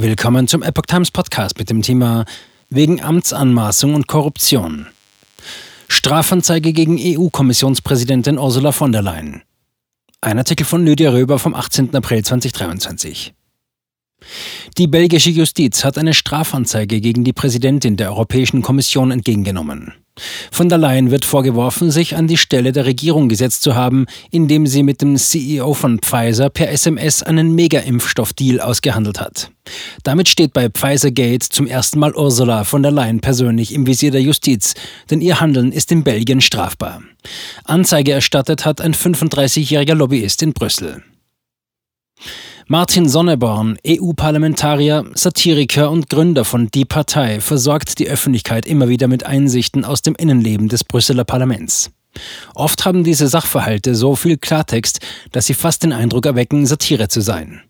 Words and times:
Willkommen 0.00 0.46
zum 0.46 0.62
Epoch 0.62 0.86
Times 0.86 1.10
Podcast 1.10 1.58
mit 1.58 1.70
dem 1.70 1.82
Thema 1.82 2.24
Wegen 2.70 3.02
Amtsanmaßung 3.02 3.94
und 3.94 4.06
Korruption. 4.06 4.86
Strafanzeige 5.88 6.72
gegen 6.72 6.96
EU-Kommissionspräsidentin 7.00 8.38
Ursula 8.38 8.70
von 8.70 8.92
der 8.92 9.02
Leyen. 9.02 9.42
Ein 10.20 10.38
Artikel 10.38 10.64
von 10.64 10.86
Lydia 10.86 11.10
Röber 11.10 11.40
vom 11.40 11.52
18. 11.52 11.96
April 11.96 12.24
2023. 12.24 13.34
Die 14.78 14.86
belgische 14.86 15.30
Justiz 15.30 15.82
hat 15.82 15.98
eine 15.98 16.14
Strafanzeige 16.14 17.00
gegen 17.00 17.24
die 17.24 17.32
Präsidentin 17.32 17.96
der 17.96 18.10
Europäischen 18.10 18.62
Kommission 18.62 19.10
entgegengenommen. 19.10 19.94
Von 20.50 20.68
der 20.68 20.78
Leyen 20.78 21.10
wird 21.10 21.24
vorgeworfen, 21.24 21.90
sich 21.90 22.16
an 22.16 22.26
die 22.26 22.36
Stelle 22.36 22.72
der 22.72 22.86
Regierung 22.86 23.28
gesetzt 23.28 23.62
zu 23.62 23.74
haben, 23.74 24.06
indem 24.30 24.66
sie 24.66 24.82
mit 24.82 25.02
dem 25.02 25.16
CEO 25.16 25.74
von 25.74 25.98
Pfizer 26.00 26.50
per 26.50 26.70
SMS 26.70 27.22
einen 27.22 27.54
Mega-Impfstoff-Deal 27.54 28.60
ausgehandelt 28.60 29.20
hat. 29.20 29.50
Damit 30.02 30.28
steht 30.28 30.52
bei 30.52 30.68
Pfizer-Gate 30.68 31.42
zum 31.42 31.66
ersten 31.66 31.98
Mal 31.98 32.14
Ursula 32.14 32.64
von 32.64 32.82
der 32.82 32.92
Leyen 32.92 33.20
persönlich 33.20 33.74
im 33.74 33.86
Visier 33.86 34.10
der 34.10 34.22
Justiz, 34.22 34.74
denn 35.10 35.20
ihr 35.20 35.40
Handeln 35.40 35.72
ist 35.72 35.92
in 35.92 36.04
Belgien 36.04 36.40
strafbar. 36.40 37.02
Anzeige 37.64 38.12
erstattet 38.12 38.64
hat 38.64 38.80
ein 38.80 38.94
35-jähriger 38.94 39.94
Lobbyist 39.94 40.42
in 40.42 40.52
Brüssel. 40.52 41.02
Martin 42.70 43.08
Sonneborn, 43.08 43.78
EU-Parlamentarier, 43.86 45.06
Satiriker 45.14 45.90
und 45.90 46.10
Gründer 46.10 46.44
von 46.44 46.70
Die 46.70 46.84
Partei, 46.84 47.40
versorgt 47.40 47.98
die 47.98 48.10
Öffentlichkeit 48.10 48.66
immer 48.66 48.90
wieder 48.90 49.08
mit 49.08 49.24
Einsichten 49.24 49.86
aus 49.86 50.02
dem 50.02 50.14
Innenleben 50.14 50.68
des 50.68 50.84
Brüsseler 50.84 51.24
Parlaments. 51.24 51.90
Oft 52.54 52.84
haben 52.84 53.04
diese 53.04 53.26
Sachverhalte 53.26 53.94
so 53.94 54.16
viel 54.16 54.36
Klartext, 54.36 55.00
dass 55.32 55.46
sie 55.46 55.54
fast 55.54 55.82
den 55.82 55.94
Eindruck 55.94 56.26
erwecken, 56.26 56.66
Satire 56.66 57.08
zu 57.08 57.22
sein. 57.22 57.62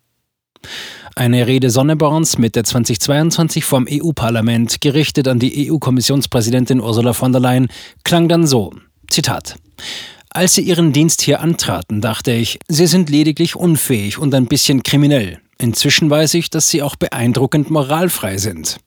Eine 1.15 1.47
Rede 1.47 1.71
Sonneborns 1.71 2.37
Mitte 2.37 2.65
2022 2.65 3.65
vom 3.65 3.87
EU-Parlament, 3.89 4.81
gerichtet 4.81 5.29
an 5.29 5.39
die 5.39 5.71
EU-Kommissionspräsidentin 5.71 6.81
Ursula 6.81 7.13
von 7.13 7.31
der 7.31 7.41
Leyen, 7.41 7.69
klang 8.03 8.29
dann 8.29 8.49
so: 8.49 8.73
Zitat. 9.09 9.55
Als 10.31 10.55
Sie 10.55 10.63
Ihren 10.63 10.93
Dienst 10.93 11.23
hier 11.23 11.41
antraten, 11.41 12.01
dachte 12.01 12.33
ich, 12.33 12.59
Sie 12.69 12.87
sind 12.87 13.09
lediglich 13.09 13.57
unfähig 13.57 14.19
und 14.19 14.35
ein 14.35 14.47
bisschen 14.47 14.83
kriminell. 14.83 15.41
Inzwischen 15.59 16.11
weiß 16.11 16.35
ich, 16.35 16.51
dass 16.51 16.69
Sie 16.69 16.83
auch 16.83 16.97
beeindruckend 16.97 17.71
moralfrei 17.71 18.39
sind. 18.39 18.79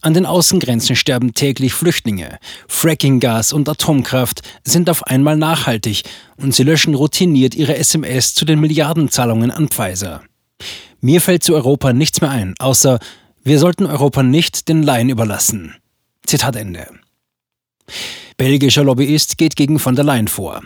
An 0.00 0.14
den 0.14 0.26
Außengrenzen 0.26 0.96
sterben 0.96 1.34
täglich 1.34 1.72
Flüchtlinge. 1.72 2.38
Frackinggas 2.68 3.52
und 3.52 3.68
Atomkraft 3.68 4.42
sind 4.64 4.90
auf 4.90 5.04
einmal 5.04 5.36
nachhaltig 5.36 6.02
und 6.36 6.54
sie 6.54 6.64
löschen 6.64 6.94
routiniert 6.94 7.54
ihre 7.54 7.76
SMS 7.76 8.34
zu 8.34 8.44
den 8.44 8.60
Milliardenzahlungen 8.60 9.50
an 9.50 9.68
Pfizer. 9.68 10.22
Mir 11.00 11.20
fällt 11.20 11.42
zu 11.42 11.54
Europa 11.54 11.92
nichts 11.92 12.20
mehr 12.20 12.30
ein, 12.30 12.54
außer 12.58 12.98
wir 13.44 13.58
sollten 13.58 13.86
Europa 13.86 14.22
nicht 14.22 14.68
den 14.68 14.82
Laien 14.82 15.08
überlassen. 15.08 15.74
Zitat 16.26 16.56
Ende. 16.56 16.86
Belgischer 18.36 18.84
Lobbyist 18.84 19.38
geht 19.38 19.56
gegen 19.56 19.78
von 19.78 19.96
der 19.96 20.04
Leyen 20.04 20.28
vor. 20.28 20.62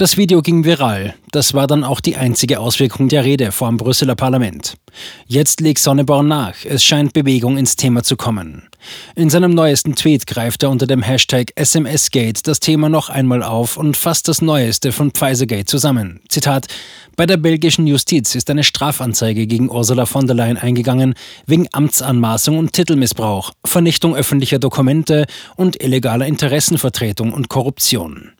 Das 0.00 0.16
Video 0.16 0.40
ging 0.40 0.64
viral. 0.64 1.14
Das 1.30 1.52
war 1.52 1.66
dann 1.66 1.84
auch 1.84 2.00
die 2.00 2.16
einzige 2.16 2.58
Auswirkung 2.60 3.08
der 3.10 3.22
Rede 3.22 3.52
vor 3.52 3.68
dem 3.68 3.76
Brüsseler 3.76 4.14
Parlament. 4.14 4.78
Jetzt 5.26 5.60
legt 5.60 5.78
Sonneborn 5.78 6.26
nach. 6.26 6.54
Es 6.64 6.82
scheint 6.82 7.12
Bewegung 7.12 7.58
ins 7.58 7.76
Thema 7.76 8.02
zu 8.02 8.16
kommen. 8.16 8.68
In 9.14 9.28
seinem 9.28 9.50
neuesten 9.50 9.94
Tweet 9.94 10.26
greift 10.26 10.62
er 10.62 10.70
unter 10.70 10.86
dem 10.86 11.02
Hashtag 11.02 11.52
SMSgate 11.62 12.46
das 12.46 12.60
Thema 12.60 12.88
noch 12.88 13.10
einmal 13.10 13.42
auf 13.42 13.76
und 13.76 13.94
fasst 13.94 14.26
das 14.28 14.40
Neueste 14.40 14.90
von 14.90 15.10
Pfizergate 15.10 15.66
zusammen. 15.66 16.20
Zitat: 16.30 16.68
Bei 17.16 17.26
der 17.26 17.36
belgischen 17.36 17.86
Justiz 17.86 18.34
ist 18.34 18.48
eine 18.48 18.64
Strafanzeige 18.64 19.46
gegen 19.46 19.70
Ursula 19.70 20.06
von 20.06 20.26
der 20.26 20.34
Leyen 20.34 20.56
eingegangen 20.56 21.12
wegen 21.46 21.68
Amtsanmaßung 21.72 22.56
und 22.56 22.72
Titelmissbrauch, 22.72 23.52
Vernichtung 23.66 24.16
öffentlicher 24.16 24.58
Dokumente 24.58 25.26
und 25.56 25.82
illegaler 25.82 26.26
Interessenvertretung 26.26 27.34
und 27.34 27.50
Korruption. 27.50 28.32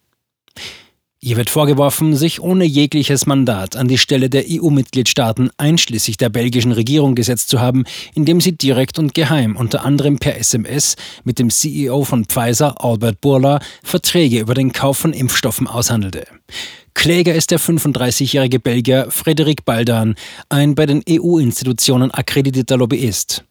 Ihr 1.23 1.37
wird 1.37 1.51
vorgeworfen, 1.51 2.17
sich 2.17 2.41
ohne 2.41 2.65
jegliches 2.65 3.27
Mandat 3.27 3.77
an 3.77 3.89
die 3.89 3.99
Stelle 3.99 4.31
der 4.31 4.45
EU-Mitgliedstaaten 4.49 5.51
einschließlich 5.59 6.17
der 6.17 6.31
belgischen 6.31 6.73
Regierung 6.73 7.15
gesetzt 7.15 7.51
zu 7.51 7.61
haben, 7.61 7.85
indem 8.15 8.41
sie 8.41 8.57
direkt 8.57 8.99
und 8.99 9.13
geheim, 9.13 9.55
unter 9.55 9.85
anderem 9.85 10.19
per 10.19 10.39
SMS, 10.39 10.97
mit 11.25 11.39
dem 11.39 11.51
CEO 11.51 12.05
von 12.05 12.25
Pfizer, 12.25 12.83
Albert 12.83 13.21
Burla, 13.21 13.61
Verträge 13.83 14.41
über 14.41 14.55
den 14.55 14.73
Kauf 14.73 14.97
von 14.97 15.13
Impfstoffen 15.13 15.67
aushandelte. 15.67 16.25
Kläger 16.95 17.35
ist 17.35 17.51
der 17.51 17.61
35-jährige 17.61 18.59
Belgier 18.59 19.09
Frederik 19.11 19.67
Baldan, 19.67 20.15
ein 20.49 20.75
bei 20.75 20.87
den 20.87 21.03
EU-Institutionen 21.07 22.11
akkreditierter 22.13 22.79
Lobbyist. 22.79 23.45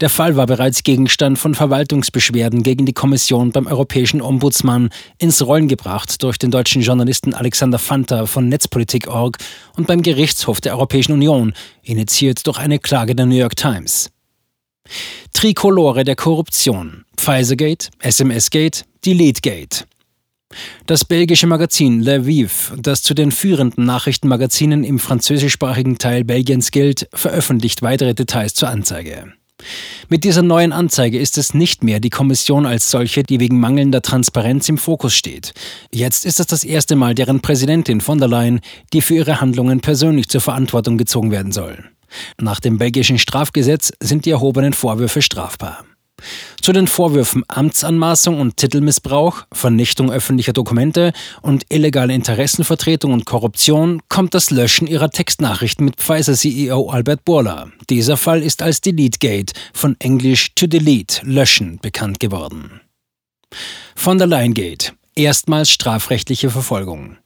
Der 0.00 0.08
Fall 0.08 0.36
war 0.36 0.46
bereits 0.46 0.82
Gegenstand 0.82 1.38
von 1.38 1.54
Verwaltungsbeschwerden 1.54 2.62
gegen 2.62 2.86
die 2.86 2.92
Kommission 2.92 3.52
beim 3.52 3.66
Europäischen 3.66 4.22
Ombudsmann, 4.22 4.90
ins 5.18 5.44
Rollen 5.44 5.68
gebracht 5.68 6.22
durch 6.22 6.38
den 6.38 6.50
deutschen 6.50 6.82
Journalisten 6.82 7.34
Alexander 7.34 7.78
Fanta 7.78 8.26
von 8.26 8.48
Netzpolitik.org 8.48 9.38
und 9.76 9.86
beim 9.86 10.02
Gerichtshof 10.02 10.60
der 10.60 10.72
Europäischen 10.72 11.12
Union, 11.12 11.52
initiiert 11.82 12.46
durch 12.46 12.58
eine 12.58 12.78
Klage 12.78 13.14
der 13.14 13.26
New 13.26 13.36
York 13.36 13.56
Times. 13.56 14.10
Trikolore 15.32 16.04
der 16.04 16.16
Korruption. 16.16 17.04
Pfizergate, 17.16 17.90
SMSgate, 18.02 18.84
Deletegate. 19.04 19.86
Das 20.86 21.04
belgische 21.04 21.46
Magazin 21.46 22.00
Le 22.00 22.26
Vive, 22.26 22.74
das 22.78 23.02
zu 23.02 23.12
den 23.12 23.32
führenden 23.32 23.84
Nachrichtenmagazinen 23.84 24.82
im 24.82 24.98
französischsprachigen 24.98 25.98
Teil 25.98 26.24
Belgiens 26.24 26.70
gilt, 26.70 27.06
veröffentlicht 27.12 27.82
weitere 27.82 28.14
Details 28.14 28.54
zur 28.54 28.70
Anzeige. 28.70 29.34
Mit 30.08 30.24
dieser 30.24 30.42
neuen 30.42 30.72
Anzeige 30.72 31.18
ist 31.18 31.36
es 31.38 31.54
nicht 31.54 31.82
mehr 31.82 32.00
die 32.00 32.10
Kommission 32.10 32.66
als 32.66 32.90
solche, 32.90 33.22
die 33.22 33.40
wegen 33.40 33.60
mangelnder 33.60 34.02
Transparenz 34.02 34.68
im 34.68 34.78
Fokus 34.78 35.14
steht. 35.14 35.52
Jetzt 35.92 36.24
ist 36.24 36.40
es 36.40 36.46
das 36.46 36.64
erste 36.64 36.96
Mal 36.96 37.14
deren 37.14 37.40
Präsidentin 37.40 38.00
von 38.00 38.18
der 38.18 38.28
Leyen, 38.28 38.60
die 38.92 39.02
für 39.02 39.16
ihre 39.16 39.40
Handlungen 39.40 39.80
persönlich 39.80 40.28
zur 40.28 40.40
Verantwortung 40.40 40.96
gezogen 40.96 41.30
werden 41.30 41.52
soll. 41.52 41.84
Nach 42.40 42.60
dem 42.60 42.78
belgischen 42.78 43.18
Strafgesetz 43.18 43.92
sind 44.00 44.24
die 44.24 44.30
erhobenen 44.30 44.72
Vorwürfe 44.72 45.20
strafbar. 45.20 45.84
Zu 46.60 46.72
den 46.72 46.86
Vorwürfen 46.86 47.44
Amtsanmaßung 47.48 48.40
und 48.40 48.56
Titelmissbrauch, 48.56 49.44
Vernichtung 49.52 50.10
öffentlicher 50.10 50.52
Dokumente 50.52 51.12
und 51.42 51.64
illegale 51.68 52.14
Interessenvertretung 52.14 53.12
und 53.12 53.24
Korruption 53.24 54.02
kommt 54.08 54.34
das 54.34 54.50
Löschen 54.50 54.86
ihrer 54.86 55.10
Textnachrichten 55.10 55.84
mit 55.84 55.96
Pfizer-CEO 55.96 56.90
Albert 56.90 57.24
Bourla. 57.24 57.68
Dieser 57.90 58.16
Fall 58.16 58.42
ist 58.42 58.62
als 58.62 58.80
Deletegate 58.80 59.52
von 59.72 59.96
Englisch 59.98 60.54
to 60.54 60.66
delete, 60.66 61.24
löschen, 61.24 61.78
bekannt 61.80 62.20
geworden. 62.20 62.80
Von 63.94 64.18
der 64.18 64.26
Leyen 64.26 64.54
Gate. 64.54 64.94
Erstmals 65.14 65.70
strafrechtliche 65.70 66.50
Verfolgung. 66.50 67.16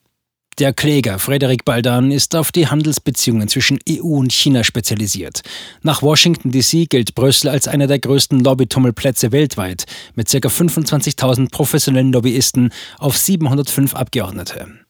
Der 0.59 0.75
Kläger 0.75 1.19
Frederik 1.19 1.65
Baldan 1.65 2.11
ist 2.11 2.37
auf 2.37 2.53
die 2.53 2.67
Handelsbeziehungen 2.67 3.49
zwischen 3.49 3.79
EU 3.89 4.19
und 4.19 4.33
China 4.33 4.65
spezialisiert. 4.65 5.41
Nach 5.83 6.03
Washington 6.03 6.51
DC 6.51 6.91
gilt 6.91 7.15
Brüssel 7.15 7.49
als 7.49 7.69
einer 7.69 7.87
der 7.87 7.99
größten 7.99 8.41
Lobbytummelplätze 8.41 9.33
weltweit 9.33 9.87
mit 10.15 10.31
ca. 10.31 10.37
25.000 10.37 11.51
professionellen 11.51 12.13
Lobbyisten 12.13 12.71
auf 12.99 13.17
705 13.17 13.95
Abgeordnete. 13.95 14.81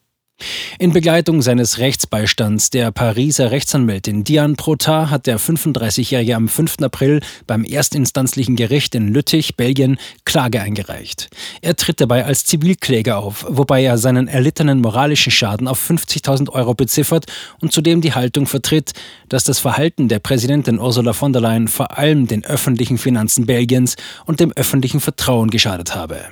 In 0.78 0.92
Begleitung 0.92 1.42
seines 1.42 1.78
Rechtsbeistands 1.78 2.70
der 2.70 2.90
Pariser 2.92 3.50
Rechtsanwältin 3.50 4.24
Diane 4.24 4.54
Protar 4.54 5.10
hat 5.10 5.26
der 5.26 5.38
35-Jährige 5.38 6.36
am 6.36 6.48
5. 6.48 6.76
April 6.82 7.20
beim 7.46 7.64
erstinstanzlichen 7.64 8.56
Gericht 8.56 8.94
in 8.94 9.08
Lüttich, 9.08 9.56
Belgien, 9.56 9.98
Klage 10.24 10.60
eingereicht. 10.60 11.28
Er 11.60 11.76
tritt 11.76 12.00
dabei 12.00 12.24
als 12.24 12.44
Zivilkläger 12.44 13.18
auf, 13.18 13.46
wobei 13.48 13.82
er 13.82 13.98
seinen 13.98 14.28
erlittenen 14.28 14.80
moralischen 14.80 15.32
Schaden 15.32 15.68
auf 15.68 15.78
50.000 15.90 16.50
Euro 16.50 16.74
beziffert 16.74 17.26
und 17.60 17.72
zudem 17.72 18.00
die 18.00 18.14
Haltung 18.14 18.46
vertritt, 18.46 18.92
dass 19.28 19.44
das 19.44 19.58
Verhalten 19.58 20.08
der 20.08 20.18
Präsidentin 20.18 20.78
Ursula 20.78 21.12
von 21.12 21.32
der 21.32 21.42
Leyen 21.42 21.68
vor 21.68 21.98
allem 21.98 22.26
den 22.26 22.44
öffentlichen 22.44 22.98
Finanzen 22.98 23.46
Belgiens 23.46 23.96
und 24.26 24.40
dem 24.40 24.52
öffentlichen 24.52 25.00
Vertrauen 25.00 25.50
geschadet 25.50 25.94
habe. 25.94 26.24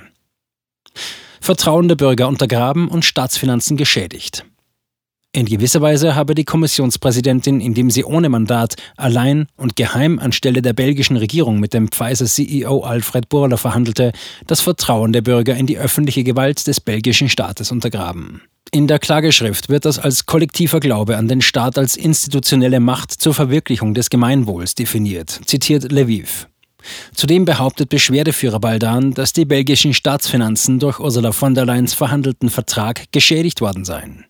Vertrauen 1.41 1.89
der 1.89 1.97
Bürger 1.97 2.29
untergraben 2.29 2.89
und 2.89 3.05
Staatsfinanzen 3.05 3.77
geschädigt. 3.77 4.45
In 5.33 5.47
gewisser 5.47 5.81
Weise 5.81 6.17
habe 6.17 6.35
die 6.35 6.45
Kommissionspräsidentin, 6.45 7.61
indem 7.61 7.89
sie 7.89 8.05
ohne 8.05 8.29
Mandat, 8.29 8.75
allein 8.97 9.47
und 9.57 9.77
geheim 9.77 10.19
anstelle 10.19 10.61
der 10.61 10.73
belgischen 10.73 11.17
Regierung 11.17 11.61
mit 11.61 11.73
dem 11.73 11.87
Pfizer-CEO 11.87 12.81
Alfred 12.81 13.29
Burler 13.29 13.57
verhandelte, 13.57 14.11
das 14.49 14.61
Vertrauen 14.61 15.13
der 15.13 15.23
Bürger 15.23 15.55
in 15.55 15.67
die 15.67 15.79
öffentliche 15.79 16.25
Gewalt 16.25 16.67
des 16.67 16.81
belgischen 16.81 17.29
Staates 17.29 17.71
untergraben. 17.71 18.43
In 18.73 18.89
der 18.89 18.99
Klageschrift 18.99 19.69
wird 19.69 19.85
das 19.85 20.01
als 20.01 20.27
kollektiver 20.27 20.81
Glaube 20.81 21.17
an 21.17 21.29
den 21.29 21.43
Staat 21.43 21.79
als 21.79 21.97
institutionelle 21.97 22.81
Macht 22.81 23.13
zur 23.13 23.33
Verwirklichung 23.33 23.95
des 23.95 24.11
Gemeinwohls 24.11 24.75
definiert, 24.75 25.41
zitiert 25.45 25.93
Lviv. 25.93 26.49
Zudem 27.15 27.45
behauptet 27.45 27.89
Beschwerdeführer 27.89 28.61
Baldan, 28.61 29.13
dass 29.13 29.33
die 29.33 29.45
belgischen 29.45 29.95
Staatsfinanzen 29.95 30.79
durch 30.79 31.01
Ursula 31.01 31.33
von 31.33 31.55
der 31.55 31.67
Leyens 31.67 31.95
verhandelten 31.95 32.51
Vertrag 32.51 33.11
geschädigt 33.13 33.61
worden 33.61 33.85
seien. 33.85 34.25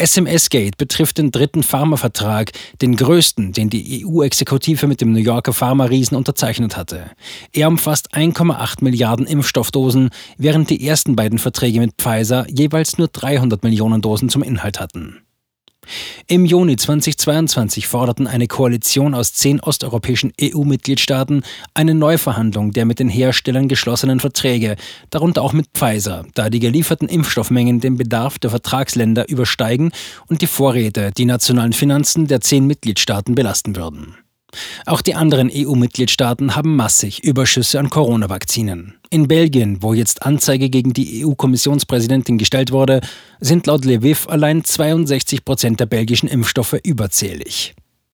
SMS-Gate 0.00 0.76
betrifft 0.76 1.18
den 1.18 1.32
dritten 1.32 1.64
Pharmavertrag, 1.64 2.52
den 2.80 2.94
größten, 2.94 3.52
den 3.52 3.68
die 3.68 4.06
EU-Exekutive 4.06 4.86
mit 4.86 5.00
dem 5.00 5.12
New 5.12 5.18
Yorker 5.18 5.52
Pharma-Riesen 5.52 6.16
unterzeichnet 6.16 6.76
hatte. 6.76 7.10
Er 7.52 7.66
umfasst 7.66 8.14
1,8 8.14 8.84
Milliarden 8.84 9.26
Impfstoffdosen, 9.26 10.10
während 10.36 10.70
die 10.70 10.86
ersten 10.86 11.16
beiden 11.16 11.40
Verträge 11.40 11.80
mit 11.80 11.94
Pfizer 11.98 12.46
jeweils 12.48 12.96
nur 12.96 13.08
300 13.08 13.64
Millionen 13.64 14.00
Dosen 14.00 14.28
zum 14.28 14.44
Inhalt 14.44 14.78
hatten. 14.78 15.18
Im 16.26 16.44
Juni 16.44 16.76
2022 16.76 17.86
forderten 17.86 18.26
eine 18.26 18.46
Koalition 18.46 19.14
aus 19.14 19.32
zehn 19.32 19.60
osteuropäischen 19.60 20.32
EU-Mitgliedstaaten 20.40 21.42
eine 21.74 21.94
Neuverhandlung 21.94 22.72
der 22.72 22.84
mit 22.84 22.98
den 22.98 23.08
Herstellern 23.08 23.68
geschlossenen 23.68 24.20
Verträge, 24.20 24.76
darunter 25.10 25.42
auch 25.42 25.52
mit 25.52 25.68
Pfizer, 25.74 26.26
da 26.34 26.50
die 26.50 26.60
gelieferten 26.60 27.08
Impfstoffmengen 27.08 27.80
den 27.80 27.96
Bedarf 27.96 28.38
der 28.38 28.50
Vertragsländer 28.50 29.28
übersteigen 29.28 29.92
und 30.26 30.42
die 30.42 30.46
Vorräte 30.46 31.12
die 31.16 31.24
nationalen 31.24 31.72
Finanzen 31.72 32.26
der 32.26 32.40
zehn 32.40 32.66
Mitgliedstaaten 32.66 33.34
belasten 33.34 33.76
würden. 33.76 34.16
Auch 34.86 35.02
die 35.02 35.14
anderen 35.14 35.50
EU-Mitgliedstaaten 35.52 36.56
haben 36.56 36.74
massig 36.76 37.22
Überschüsse 37.22 37.78
an 37.78 37.90
Corona-Vakzinen. 37.90 38.94
In 39.10 39.28
Belgien, 39.28 39.82
wo 39.82 39.94
jetzt 39.94 40.22
Anzeige 40.22 40.70
gegen 40.70 40.92
die 40.92 41.24
EU-Kommissionspräsidentin 41.24 42.38
gestellt 42.38 42.72
wurde, 42.72 43.00
sind 43.40 43.66
laut 43.66 43.84
Lviv 43.84 44.28
allein 44.28 44.64
62 44.64 45.44
Prozent 45.44 45.80
der 45.80 45.86
belgischen 45.86 46.28
Impfstoffe 46.28 46.76
überzählig. 46.82 47.74